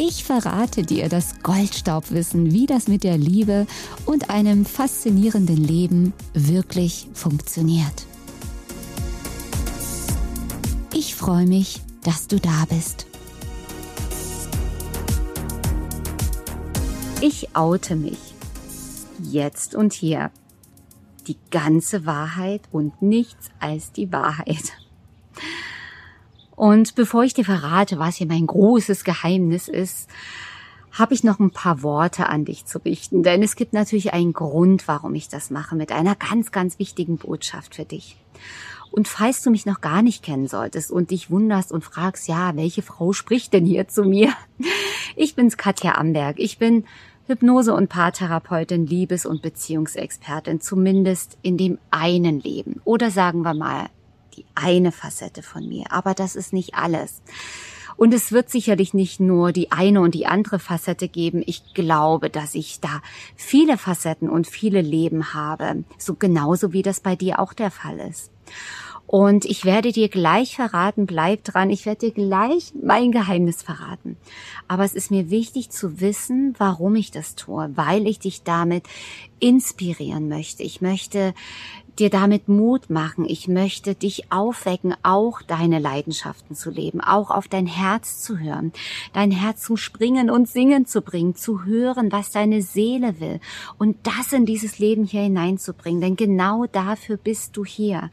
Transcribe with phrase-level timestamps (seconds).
[0.00, 3.66] Ich verrate dir das Goldstaubwissen, wie das mit der Liebe
[4.06, 8.06] und einem faszinierenden Leben wirklich funktioniert.
[10.94, 13.06] Ich freue mich, dass du da bist.
[17.20, 18.20] Ich oute mich.
[19.20, 20.30] Jetzt und hier.
[21.26, 24.74] Die ganze Wahrheit und nichts als die Wahrheit.
[26.58, 30.10] Und bevor ich dir verrate, was hier mein großes Geheimnis ist,
[30.90, 33.22] habe ich noch ein paar Worte an dich zu richten.
[33.22, 37.16] Denn es gibt natürlich einen Grund, warum ich das mache, mit einer ganz, ganz wichtigen
[37.16, 38.16] Botschaft für dich.
[38.90, 42.56] Und falls du mich noch gar nicht kennen solltest und dich wunderst und fragst, ja,
[42.56, 44.32] welche Frau spricht denn hier zu mir?
[45.14, 46.40] Ich bin's Katja Amberg.
[46.40, 46.84] Ich bin
[47.28, 52.80] Hypnose- und Paartherapeutin, Liebes- und Beziehungsexpertin, zumindest in dem einen Leben.
[52.84, 53.90] Oder sagen wir mal,
[54.38, 55.86] die eine Facette von mir.
[55.90, 57.22] Aber das ist nicht alles.
[57.96, 61.42] Und es wird sicherlich nicht nur die eine und die andere Facette geben.
[61.44, 63.02] Ich glaube, dass ich da
[63.34, 65.82] viele Facetten und viele Leben habe.
[65.98, 68.30] So genauso wie das bei dir auch der Fall ist.
[69.08, 74.18] Und ich werde dir gleich verraten, bleib dran, ich werde dir gleich mein Geheimnis verraten.
[74.68, 78.84] Aber es ist mir wichtig zu wissen, warum ich das tue, weil ich dich damit
[79.40, 80.62] inspirieren möchte.
[80.62, 81.32] Ich möchte
[81.98, 83.24] dir damit Mut machen.
[83.28, 88.72] Ich möchte dich aufwecken, auch deine Leidenschaften zu leben, auch auf dein Herz zu hören,
[89.12, 93.40] dein Herz zum Springen und Singen zu bringen, zu hören, was deine Seele will
[93.78, 96.00] und das in dieses Leben hier hineinzubringen.
[96.00, 98.10] Denn genau dafür bist du hier.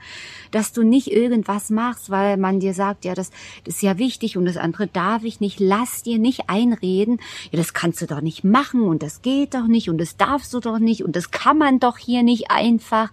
[0.52, 3.32] Dass du nicht irgendwas machst, weil man dir sagt, ja, das,
[3.64, 5.60] das ist ja wichtig und das andere darf ich nicht.
[5.60, 7.20] Lass dir nicht einreden,
[7.52, 10.54] ja, das kannst du doch nicht machen und das geht doch nicht und das darfst
[10.54, 13.12] du doch nicht und das kann man doch hier nicht einfach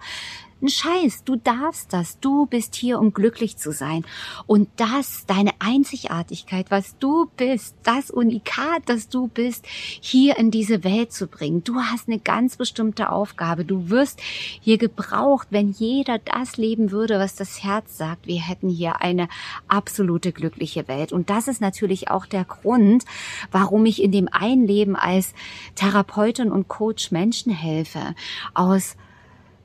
[0.62, 2.20] ein Scheiß, du darfst das.
[2.20, 4.04] Du bist hier, um glücklich zu sein.
[4.46, 10.84] Und das, deine Einzigartigkeit, was du bist, das Unikat, das du bist, hier in diese
[10.84, 11.64] Welt zu bringen.
[11.64, 13.64] Du hast eine ganz bestimmte Aufgabe.
[13.64, 18.26] Du wirst hier gebraucht, wenn jeder das leben würde, was das Herz sagt.
[18.26, 19.28] Wir hätten hier eine
[19.68, 21.12] absolute glückliche Welt.
[21.12, 23.04] Und das ist natürlich auch der Grund,
[23.50, 25.34] warum ich in dem einen Leben als
[25.74, 28.14] Therapeutin und Coach Menschen helfe.
[28.54, 28.96] Aus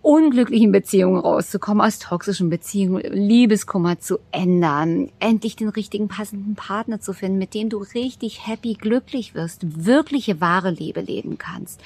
[0.07, 7.11] unglücklichen Beziehungen rauszukommen, aus toxischen Beziehungen, Liebeskummer zu ändern, endlich den richtigen passenden Partner zu
[7.11, 11.81] finden, mit dem du richtig happy, glücklich wirst, wirkliche wahre Liebe leben kannst,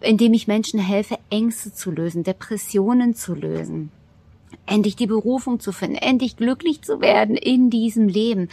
[0.00, 3.90] indem ich Menschen helfe, Ängste zu lösen, Depressionen zu lösen
[4.66, 8.48] endlich die Berufung zu finden, endlich glücklich zu werden in diesem Leben.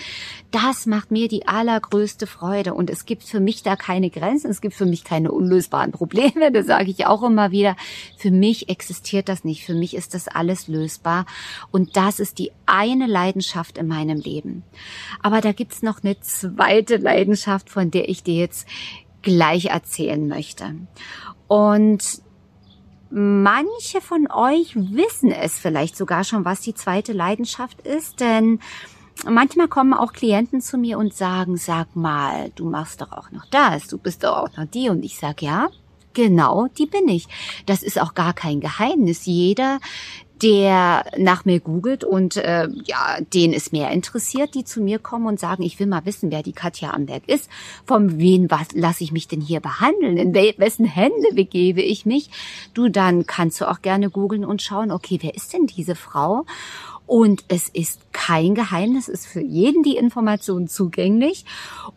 [0.51, 4.61] Das macht mir die allergrößte Freude und es gibt für mich da keine Grenzen, es
[4.61, 7.75] gibt für mich keine unlösbaren Probleme, das sage ich auch immer wieder.
[8.17, 11.25] Für mich existiert das nicht, für mich ist das alles lösbar
[11.71, 14.63] und das ist die eine Leidenschaft in meinem Leben.
[15.21, 18.67] Aber da gibt's noch eine zweite Leidenschaft, von der ich dir jetzt
[19.21, 20.75] gleich erzählen möchte.
[21.47, 22.21] Und
[23.13, 28.59] Manche von euch wissen es vielleicht sogar schon, was die zweite Leidenschaft ist, denn
[29.25, 33.45] manchmal kommen auch Klienten zu mir und sagen, sag mal, du machst doch auch noch
[33.51, 35.67] das, du bist doch auch noch die und ich sag ja.
[36.13, 37.27] Genau, die bin ich.
[37.65, 39.25] Das ist auch gar kein Geheimnis.
[39.25, 39.79] Jeder,
[40.41, 45.27] der nach mir googelt und äh, ja, den es mehr interessiert, die zu mir kommen
[45.27, 47.49] und sagen, ich will mal wissen, wer die Katja Amberg ist,
[47.85, 52.29] von wen was lasse ich mich denn hier behandeln, in wessen Hände begebe ich mich,
[52.73, 56.45] du dann kannst du auch gerne googeln und schauen, okay, wer ist denn diese Frau?
[57.11, 61.43] Und es ist kein Geheimnis, ist für jeden die Information zugänglich.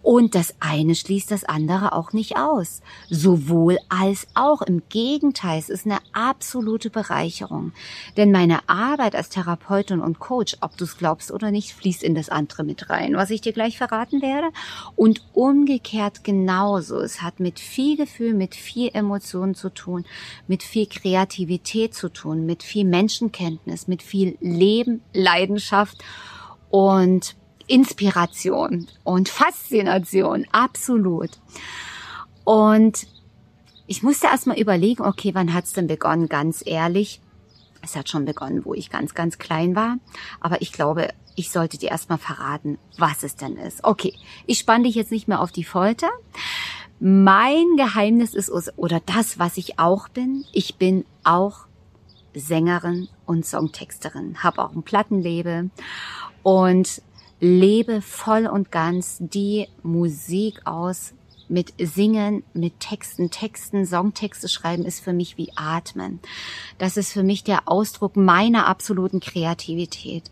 [0.02, 2.82] Und das eine schließt das andere auch nicht aus.
[3.10, 4.60] Sowohl als auch.
[4.62, 7.70] Im Gegenteil, es ist eine absolute Bereicherung.
[8.16, 12.16] Denn meine Arbeit als Therapeutin und Coach, ob du es glaubst oder nicht, fließt in
[12.16, 14.48] das andere mit rein, was ich dir gleich verraten werde.
[14.96, 16.98] Und umgekehrt genauso.
[16.98, 20.06] Es hat mit viel Gefühl, mit viel Emotionen zu tun,
[20.48, 25.98] mit viel Kreativität zu tun, mit viel Menschenkenntnis, mit viel Leben, Leidenschaft
[26.70, 27.36] und
[27.66, 31.30] Inspiration und Faszination, absolut.
[32.44, 33.06] Und
[33.86, 36.28] ich musste erstmal überlegen, okay, wann hat's denn begonnen?
[36.28, 37.20] Ganz ehrlich,
[37.82, 39.98] es hat schon begonnen, wo ich ganz, ganz klein war.
[40.40, 43.84] Aber ich glaube, ich sollte dir erstmal verraten, was es denn ist.
[43.84, 44.14] Okay,
[44.46, 46.10] ich spanne dich jetzt nicht mehr auf die Folter.
[47.00, 51.66] Mein Geheimnis ist, oder das, was ich auch bin, ich bin auch
[52.34, 55.70] Sängerin und Songtexterin, habe auch ein Plattenlabel
[56.42, 57.02] und
[57.40, 61.14] lebe voll und ganz die Musik aus
[61.48, 66.20] mit Singen, mit Texten, Texten, Songtexte schreiben ist für mich wie Atmen.
[66.78, 70.30] Das ist für mich der Ausdruck meiner absoluten Kreativität.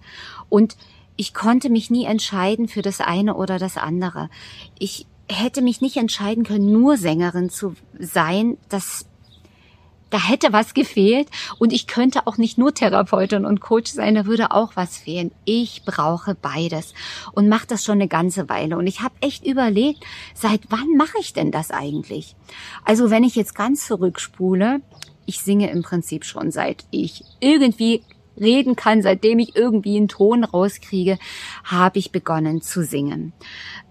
[0.48, 0.76] Und
[1.16, 4.30] ich konnte mich nie entscheiden für das eine oder das andere.
[4.78, 8.56] Ich hätte mich nicht entscheiden können, nur Sängerin zu sein.
[8.68, 9.06] Das
[10.12, 11.28] da hätte was gefehlt
[11.58, 15.32] und ich könnte auch nicht nur Therapeutin und Coach sein, da würde auch was fehlen.
[15.44, 16.92] Ich brauche beides
[17.32, 20.04] und mache das schon eine ganze Weile und ich habe echt überlegt,
[20.34, 22.36] seit wann mache ich denn das eigentlich?
[22.84, 24.82] Also wenn ich jetzt ganz zurückspule,
[25.24, 28.02] ich singe im Prinzip schon seit ich irgendwie
[28.42, 31.18] reden kann, seitdem ich irgendwie einen Ton rauskriege,
[31.64, 33.32] habe ich begonnen zu singen.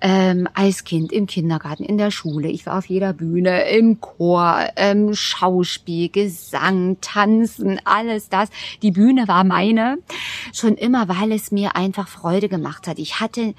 [0.01, 4.67] Ähm, als Kind im Kindergarten, in der Schule, ich war auf jeder Bühne, im Chor,
[4.75, 8.49] ähm, Schauspiel, Gesang, Tanzen, alles das.
[8.81, 9.97] Die Bühne war meine,
[10.53, 12.99] schon immer, weil es mir einfach Freude gemacht hat.
[12.99, 13.53] Ich hatte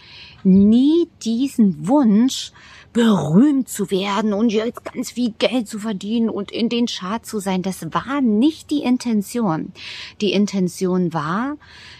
[0.44, 2.52] nie diesen Wunsch,
[2.92, 7.40] berühmt zu werden und jetzt ganz viel Geld zu verdienen und in den Chart zu
[7.40, 7.62] sein.
[7.62, 9.72] Das war nicht die Intention.
[10.20, 11.56] Die Intention war,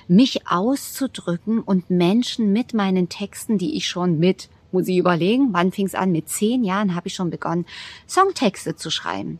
[0.08, 5.70] mich auszudrücken und Menschen mit meinen Texten, die ich schon mit muss ich überlegen, wann
[5.70, 6.12] fing es an?
[6.12, 7.66] Mit zehn Jahren habe ich schon begonnen,
[8.08, 9.38] Songtexte zu schreiben.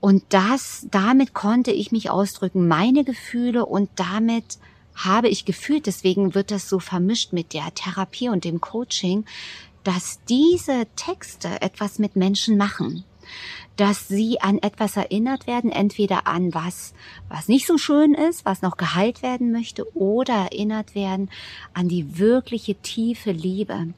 [0.00, 4.58] Und das, damit konnte ich mich ausdrücken, meine Gefühle und damit
[4.94, 9.24] habe ich gefühlt, deswegen wird das so vermischt mit der Therapie und dem Coaching,
[9.84, 13.04] dass diese Texte etwas mit Menschen machen,
[13.76, 16.94] dass sie an etwas erinnert werden, entweder an was,
[17.28, 21.30] was nicht so schön ist, was noch geheilt werden möchte, oder erinnert werden
[21.74, 23.88] an die wirkliche tiefe Liebe,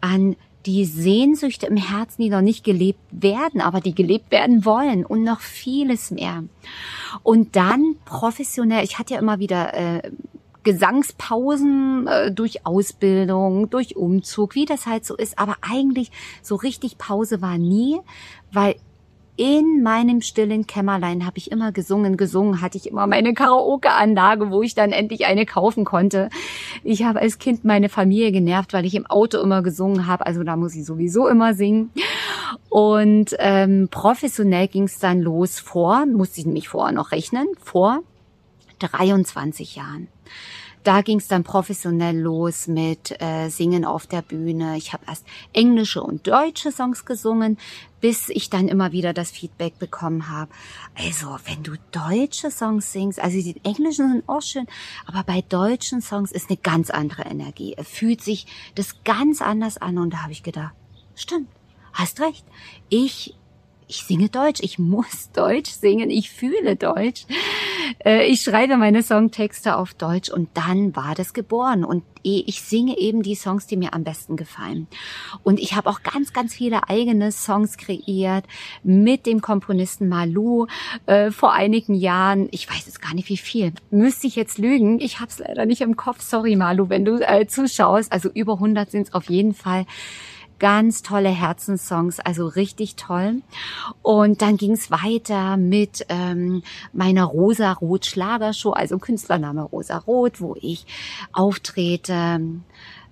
[0.00, 0.36] an
[0.66, 5.22] die Sehnsüchte im Herzen, die noch nicht gelebt werden, aber die gelebt werden wollen und
[5.24, 6.44] noch vieles mehr.
[7.22, 10.10] Und dann professionell, ich hatte ja immer wieder äh,
[10.62, 15.38] Gesangspausen äh, durch Ausbildung, durch Umzug, wie das halt so ist.
[15.38, 16.10] Aber eigentlich
[16.42, 18.00] so richtig Pause war nie,
[18.52, 18.76] weil
[19.40, 22.18] in meinem stillen Kämmerlein habe ich immer gesungen.
[22.18, 26.28] Gesungen hatte ich immer meine Karaoke-Anlage, wo ich dann endlich eine kaufen konnte.
[26.84, 30.26] Ich habe als Kind meine Familie genervt, weil ich im Auto immer gesungen habe.
[30.26, 31.90] Also da muss ich sowieso immer singen.
[32.68, 38.00] Und ähm, professionell ging es dann los vor, musste ich mich vorher noch rechnen, vor
[38.78, 40.08] 23 Jahren.
[40.82, 44.78] Da ging es dann professionell los mit äh, Singen auf der Bühne.
[44.78, 47.58] Ich habe erst englische und deutsche Songs gesungen,
[48.00, 50.50] bis ich dann immer wieder das Feedback bekommen habe.
[50.94, 54.66] Also, wenn du deutsche Songs singst, also die englischen sind auch schön,
[55.04, 57.74] aber bei deutschen Songs ist eine ganz andere Energie.
[57.76, 60.72] Es fühlt sich das ganz anders an und da habe ich gedacht,
[61.14, 61.48] stimmt,
[61.92, 62.46] hast recht.
[62.88, 63.34] Ich
[63.90, 67.26] ich singe Deutsch, ich muss Deutsch singen, ich fühle Deutsch.
[68.04, 72.98] Äh, ich schreibe meine Songtexte auf Deutsch und dann war das geboren und ich singe
[72.98, 74.88] eben die Songs, die mir am besten gefallen.
[75.42, 78.44] Und ich habe auch ganz, ganz viele eigene Songs kreiert
[78.82, 80.66] mit dem Komponisten Malu
[81.06, 82.48] äh, vor einigen Jahren.
[82.50, 83.72] Ich weiß jetzt gar nicht wie viel.
[83.90, 85.00] Müsste ich jetzt lügen?
[85.00, 86.20] Ich habe es leider nicht im Kopf.
[86.20, 88.12] Sorry Malu, wenn du äh, zuschaust.
[88.12, 89.86] Also über 100 sind es auf jeden Fall
[90.60, 93.42] ganz tolle Herzenssongs, also richtig toll.
[94.02, 96.62] Und dann ging es weiter mit ähm,
[96.92, 100.86] meiner Rosa Rot Schlagershow, also Künstlername Rosa Rot, wo ich
[101.32, 102.40] auftrete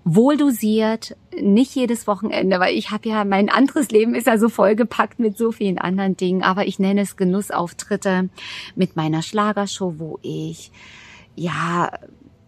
[0.05, 4.49] wohl dosiert, nicht jedes Wochenende, weil ich habe ja, mein anderes Leben ist ja so
[4.49, 8.31] vollgepackt mit so vielen anderen Dingen, aber ich nenne es Genussauftritte
[8.75, 10.71] mit meiner Schlagershow, wo ich
[11.37, 11.91] ja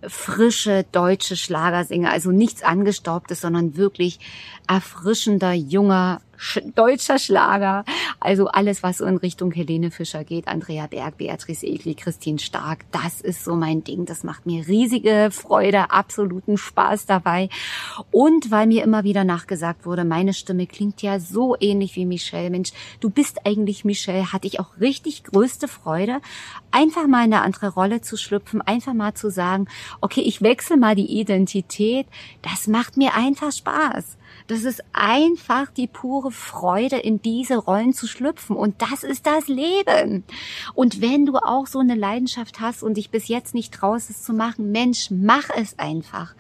[0.07, 4.19] frische deutsche Schlagersänger, also nichts angestaubtes, sondern wirklich
[4.67, 6.21] erfrischender, junger,
[6.75, 7.85] deutscher Schlager.
[8.19, 12.85] Also alles, was so in Richtung Helene Fischer geht, Andrea Berg, Beatrice Egli, Christine Stark,
[12.93, 14.07] das ist so mein Ding.
[14.07, 17.49] Das macht mir riesige Freude, absoluten Spaß dabei.
[18.11, 22.51] Und weil mir immer wieder nachgesagt wurde, meine Stimme klingt ja so ähnlich wie Michelle.
[22.51, 26.21] Mensch, du bist eigentlich Michelle, hatte ich auch richtig größte Freude,
[26.71, 29.67] einfach mal in eine andere Rolle zu schlüpfen, einfach mal zu sagen,
[30.01, 32.07] okay, ich wechsle mal die Identität.
[32.43, 34.17] Das macht mir einfach Spaß.
[34.47, 38.57] Das ist einfach die pure Freude, in diese Rollen zu schlüpfen.
[38.57, 40.25] Und das ist das Leben.
[40.75, 44.23] Und wenn du auch so eine Leidenschaft hast und dich bis jetzt nicht traust, es
[44.23, 46.35] zu machen, Mensch, mach es einfach.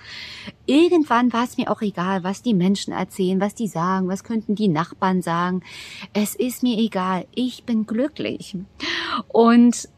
[0.66, 4.54] Irgendwann war es mir auch egal, was die Menschen erzählen, was die sagen, was könnten
[4.54, 5.62] die Nachbarn sagen.
[6.12, 7.26] Es ist mir egal.
[7.34, 8.56] Ich bin glücklich.
[9.28, 9.88] Und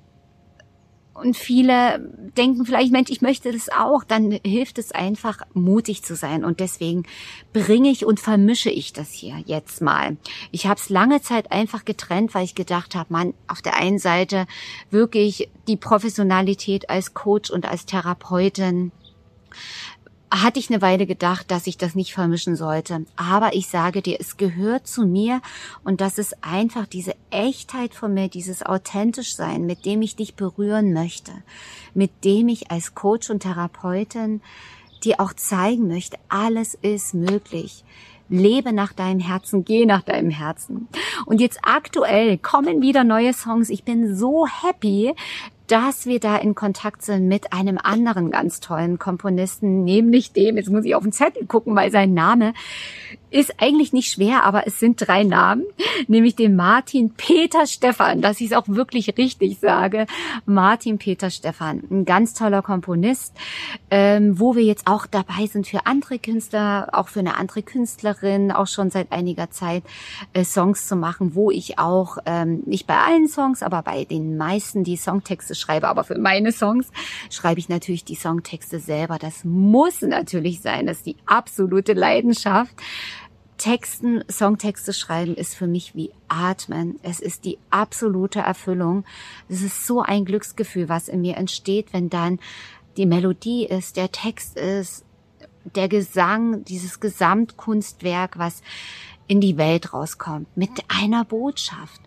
[1.23, 2.00] und viele
[2.37, 6.45] denken vielleicht, Mensch, ich möchte das auch, dann hilft es einfach, mutig zu sein.
[6.45, 7.05] Und deswegen
[7.52, 10.17] bringe ich und vermische ich das hier jetzt mal.
[10.50, 13.99] Ich habe es lange Zeit einfach getrennt, weil ich gedacht habe, man, auf der einen
[13.99, 14.47] Seite
[14.91, 18.91] wirklich die Professionalität als Coach und als Therapeutin
[20.33, 23.05] hatte ich eine Weile gedacht, dass ich das nicht vermischen sollte.
[23.17, 25.43] Aber ich sage dir, es gehört zu mir
[25.85, 30.35] und das ist einfach diese Echtheit von mir, dieses authentisch sein, mit dem ich dich
[30.35, 31.33] berühren möchte,
[31.93, 34.41] mit dem ich als Coach und Therapeutin
[35.05, 37.85] dir auch zeigen möchte, alles ist möglich.
[38.29, 40.89] Lebe nach deinem Herzen, geh nach deinem Herzen.
[41.27, 43.69] Und jetzt aktuell kommen wieder neue Songs.
[43.69, 45.12] Ich bin so happy,
[45.73, 50.69] dass wir da in Kontakt sind mit einem anderen ganz tollen Komponisten, nämlich dem, jetzt
[50.69, 52.52] muss ich auf den Zettel gucken, weil sein Name
[53.33, 55.64] ist eigentlich nicht schwer, aber es sind drei Namen,
[56.07, 60.07] nämlich den Martin Peter Stefan, dass ich es auch wirklich richtig sage.
[60.45, 63.35] Martin Peter Stefan, ein ganz toller Komponist,
[63.91, 68.52] ähm, wo wir jetzt auch dabei sind für andere Künstler, auch für eine andere Künstlerin,
[68.52, 69.83] auch schon seit einiger Zeit
[70.35, 74.37] äh, Songs zu machen, wo ich auch ähm, nicht bei allen Songs, aber bei den
[74.37, 75.88] meisten die Songtexte schreibe.
[75.88, 76.88] Aber für meine Songs
[77.31, 79.19] schreibe ich natürlich die Songtexte selber.
[79.19, 82.75] Das muss natürlich sein, das ist die absolute Leidenschaft.
[83.59, 86.99] Texten, Songtexte schreiben ist für mich wie Atmen.
[87.02, 89.04] Es ist die absolute Erfüllung.
[89.49, 92.40] Es ist so ein Glücksgefühl, was in mir entsteht, wenn dann
[92.97, 95.04] die Melodie ist, der Text ist,
[95.76, 98.62] der Gesang, dieses Gesamtkunstwerk, was
[99.28, 102.00] in die Welt rauskommt, mit einer Botschaft.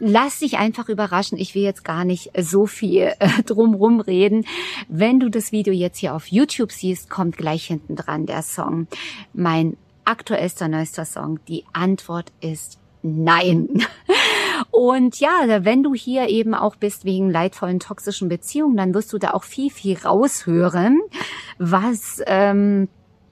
[0.00, 1.38] Lass dich einfach überraschen.
[1.38, 4.44] Ich will jetzt gar nicht so viel äh, drumrum reden.
[4.88, 8.86] Wenn du das Video jetzt hier auf YouTube siehst, kommt gleich hinten dran der Song.
[9.32, 11.40] Mein aktuellster neuester Song.
[11.48, 13.68] Die Antwort ist nein.
[14.70, 19.18] Und ja, wenn du hier eben auch bist wegen leidvollen toxischen Beziehungen, dann wirst du
[19.18, 21.00] da auch viel, viel raushören,
[21.58, 22.88] was ähm,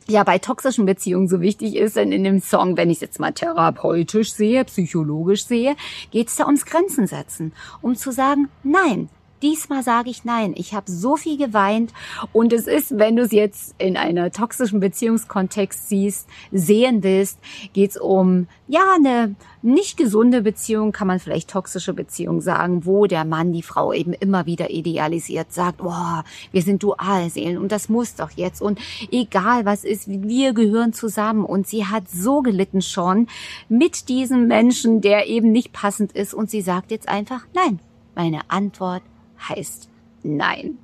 [0.09, 3.21] ja bei toxischen Beziehungen so wichtig ist, denn in dem Song, wenn ich es jetzt
[3.21, 5.77] mal therapeutisch sehe, psychologisch sehe,
[6.11, 9.09] geht es da ums Grenzen setzen, um zu sagen, nein,
[9.43, 10.55] Diesmal sage ich nein.
[10.57, 11.93] Ich habe so viel geweint
[12.33, 17.39] und es ist, wenn du es jetzt in einer toxischen Beziehungskontext siehst, sehen willst,
[17.75, 23.07] geht es um ja eine nicht gesunde Beziehung, kann man vielleicht toxische Beziehung sagen, wo
[23.07, 27.89] der Mann die Frau eben immer wieder idealisiert, sagt, boah, wir sind Dualseelen und das
[27.89, 28.79] muss doch jetzt und
[29.11, 33.27] egal was ist, wir gehören zusammen und sie hat so gelitten schon
[33.69, 37.81] mit diesem Menschen, der eben nicht passend ist und sie sagt jetzt einfach nein.
[38.15, 39.03] Meine Antwort
[39.49, 39.89] heißt
[40.23, 40.79] Nein.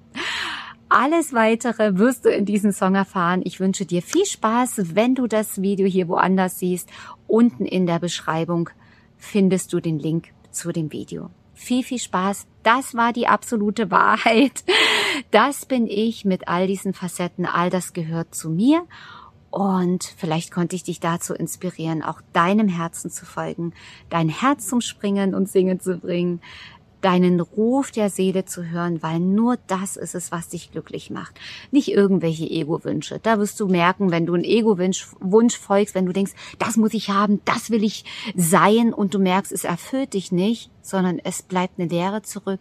[0.89, 3.41] Alles weitere wirst du in diesem Song erfahren.
[3.45, 6.91] Ich wünsche dir viel Spaß, wenn du das Video hier woanders siehst.
[7.27, 8.69] Unten in der Beschreibung
[9.17, 11.31] findest du den Link zu dem Video.
[11.55, 12.47] Viel, viel Spaß.
[12.63, 14.65] Das war die absolute Wahrheit.
[15.31, 17.47] Das bin ich mit all diesen Facetten.
[17.47, 18.87] All das gehört zu mir.
[19.51, 23.75] Und vielleicht konnte ich dich dazu inspirieren, auch deinem Herzen zu folgen,
[24.09, 26.41] dein Herz zum Springen und Singen zu bringen,
[27.03, 31.39] deinen Ruf der Seele zu hören, weil nur das ist es, was dich glücklich macht.
[31.71, 33.19] Nicht irgendwelche Ego-Wünsche.
[33.23, 36.95] Da wirst du merken, wenn du einen Ego-Wunsch Wunsch folgst, wenn du denkst, das muss
[36.95, 38.05] ich haben, das will ich
[38.35, 42.61] sein und du merkst, es erfüllt dich nicht, sondern es bleibt eine Leere zurück,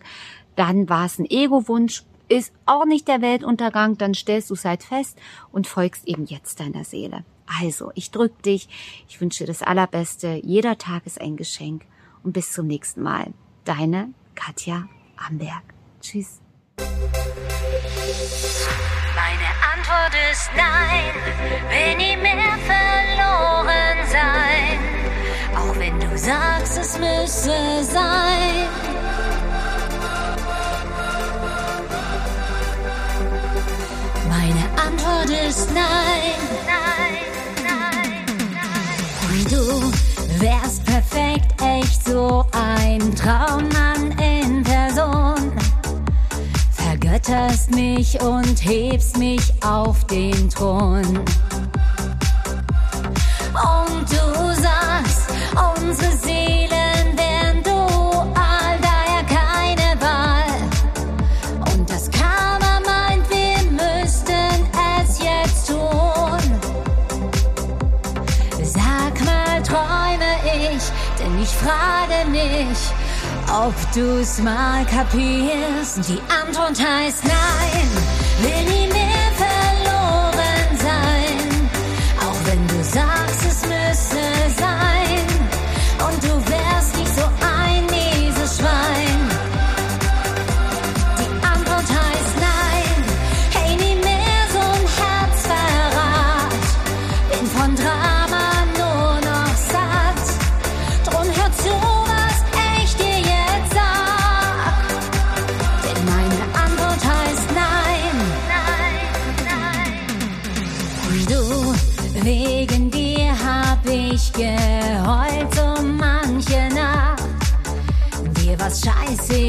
[0.55, 4.83] dann war es ein Ego-Wunsch, ist auch nicht der Weltuntergang, dann stellst du es halt
[4.83, 5.17] fest
[5.51, 7.25] und folgst eben jetzt deiner Seele.
[7.59, 8.69] Also, ich drück dich,
[9.09, 11.85] ich wünsche dir das Allerbeste, jeder Tag ist ein Geschenk
[12.23, 13.33] und bis zum nächsten Mal.
[13.65, 14.87] Deine Katja
[15.27, 15.63] Amberg.
[16.01, 16.41] Tschüss.
[19.15, 21.13] Meine Antwort ist nein,
[21.69, 24.79] will nie mehr verloren sein.
[25.55, 28.67] Auch wenn du sagst, es müsse sein.
[34.27, 36.39] Meine Antwort ist nein.
[36.65, 37.27] Nein,
[37.63, 38.25] nein,
[38.57, 38.89] nein.
[39.29, 39.91] Und du
[40.41, 42.40] wärst perfekt, echt so
[47.75, 51.05] Mich und hebst mich auf den Thron.
[53.53, 55.29] Und du sagst,
[55.77, 61.71] unsere Seelen wären dual, daher keine Wahl.
[61.73, 64.67] Und das Karma meint, wir müssten
[65.03, 66.59] es jetzt tun.
[68.63, 70.35] Sag mal, träume
[70.73, 70.83] ich,
[71.19, 72.91] denn ich frage mich,
[73.51, 76.07] ob du's mal kapierst.
[76.07, 77.87] Die Antwort heißt nein,
[78.41, 79.00] will nie mehr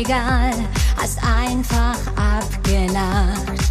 [0.03, 0.53] scheißegal,
[1.01, 3.63] hast einfach abgelacht.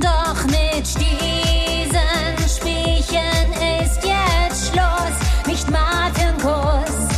[0.00, 7.08] Doch mit diesen Spielchen ist jetzt Schluss, nicht Markenkuss.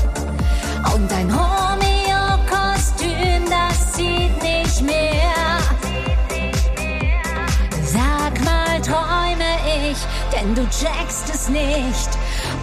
[0.95, 5.59] Und dein Romeo-Kostüm, das zieht nicht mehr.
[7.85, 9.57] Sag mal, träume
[9.91, 9.99] ich,
[10.33, 12.11] denn du checkst es nicht,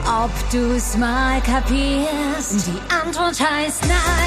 [0.06, 2.68] ob du's mal kapierst.
[2.68, 4.27] Die Antwort heißt nein,